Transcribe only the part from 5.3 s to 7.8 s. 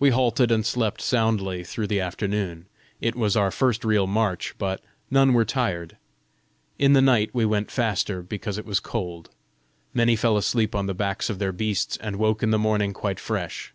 were tired. In the night we went